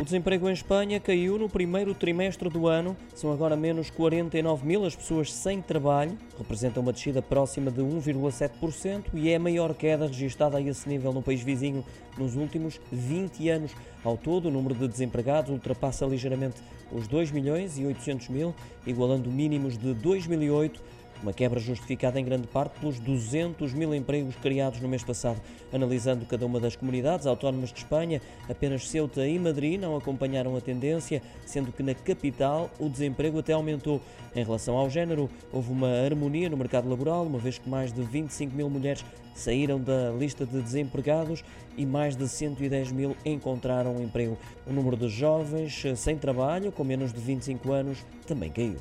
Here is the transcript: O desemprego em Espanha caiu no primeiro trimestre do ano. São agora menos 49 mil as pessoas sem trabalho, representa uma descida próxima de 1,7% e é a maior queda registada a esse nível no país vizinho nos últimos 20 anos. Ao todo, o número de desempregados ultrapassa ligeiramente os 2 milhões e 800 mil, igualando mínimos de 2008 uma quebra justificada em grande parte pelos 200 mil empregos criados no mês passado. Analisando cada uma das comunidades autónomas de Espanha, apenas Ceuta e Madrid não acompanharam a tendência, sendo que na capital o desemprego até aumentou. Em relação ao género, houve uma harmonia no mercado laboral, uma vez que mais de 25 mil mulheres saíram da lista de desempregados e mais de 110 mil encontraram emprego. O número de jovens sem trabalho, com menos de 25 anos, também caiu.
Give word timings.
O 0.00 0.02
desemprego 0.04 0.50
em 0.50 0.52
Espanha 0.52 0.98
caiu 0.98 1.38
no 1.38 1.48
primeiro 1.48 1.94
trimestre 1.94 2.48
do 2.50 2.66
ano. 2.66 2.96
São 3.14 3.32
agora 3.32 3.56
menos 3.56 3.90
49 3.90 4.66
mil 4.66 4.84
as 4.84 4.96
pessoas 4.96 5.32
sem 5.32 5.62
trabalho, 5.62 6.18
representa 6.36 6.80
uma 6.80 6.92
descida 6.92 7.22
próxima 7.22 7.70
de 7.70 7.80
1,7% 7.80 9.04
e 9.14 9.30
é 9.30 9.36
a 9.36 9.40
maior 9.40 9.72
queda 9.72 10.08
registada 10.08 10.58
a 10.58 10.60
esse 10.60 10.88
nível 10.88 11.12
no 11.12 11.22
país 11.22 11.42
vizinho 11.42 11.84
nos 12.18 12.34
últimos 12.34 12.80
20 12.90 13.48
anos. 13.48 13.70
Ao 14.02 14.16
todo, 14.16 14.48
o 14.48 14.50
número 14.50 14.74
de 14.74 14.88
desempregados 14.88 15.52
ultrapassa 15.52 16.04
ligeiramente 16.04 16.56
os 16.90 17.06
2 17.06 17.30
milhões 17.30 17.78
e 17.78 17.86
800 17.86 18.28
mil, 18.30 18.52
igualando 18.84 19.30
mínimos 19.30 19.78
de 19.78 19.94
2008 19.94 20.82
uma 21.24 21.32
quebra 21.32 21.58
justificada 21.58 22.20
em 22.20 22.24
grande 22.24 22.46
parte 22.46 22.78
pelos 22.78 23.00
200 23.00 23.72
mil 23.72 23.94
empregos 23.94 24.36
criados 24.36 24.78
no 24.80 24.88
mês 24.88 25.02
passado. 25.02 25.40
Analisando 25.72 26.26
cada 26.26 26.44
uma 26.44 26.60
das 26.60 26.76
comunidades 26.76 27.26
autónomas 27.26 27.72
de 27.72 27.78
Espanha, 27.78 28.20
apenas 28.48 28.88
Ceuta 28.88 29.26
e 29.26 29.38
Madrid 29.38 29.80
não 29.80 29.96
acompanharam 29.96 30.54
a 30.54 30.60
tendência, 30.60 31.22
sendo 31.46 31.72
que 31.72 31.82
na 31.82 31.94
capital 31.94 32.70
o 32.78 32.90
desemprego 32.90 33.38
até 33.38 33.54
aumentou. 33.54 34.02
Em 34.36 34.44
relação 34.44 34.76
ao 34.76 34.90
género, 34.90 35.30
houve 35.50 35.72
uma 35.72 35.88
harmonia 35.88 36.50
no 36.50 36.58
mercado 36.58 36.88
laboral, 36.88 37.24
uma 37.24 37.38
vez 37.38 37.56
que 37.56 37.68
mais 37.68 37.90
de 37.90 38.02
25 38.02 38.54
mil 38.54 38.68
mulheres 38.68 39.02
saíram 39.34 39.80
da 39.80 40.10
lista 40.10 40.44
de 40.44 40.60
desempregados 40.60 41.42
e 41.76 41.86
mais 41.86 42.16
de 42.16 42.28
110 42.28 42.92
mil 42.92 43.16
encontraram 43.24 44.00
emprego. 44.02 44.36
O 44.66 44.72
número 44.72 44.96
de 44.96 45.08
jovens 45.08 45.82
sem 45.96 46.18
trabalho, 46.18 46.70
com 46.70 46.84
menos 46.84 47.12
de 47.12 47.20
25 47.20 47.72
anos, 47.72 48.04
também 48.26 48.50
caiu. 48.50 48.76